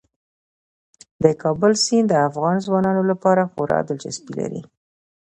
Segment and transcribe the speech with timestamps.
[1.23, 4.61] د کابل سیند د افغان ځوانانو لپاره خورا دلچسپي لري.